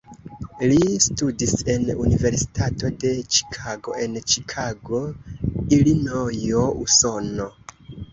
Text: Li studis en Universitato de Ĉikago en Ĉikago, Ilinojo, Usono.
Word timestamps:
Li 0.69 0.77
studis 1.05 1.51
en 1.73 1.83
Universitato 2.05 2.89
de 3.03 3.11
Ĉikago 3.35 3.93
en 4.05 4.15
Ĉikago, 4.31 5.03
Ilinojo, 5.79 6.65
Usono. 6.87 7.47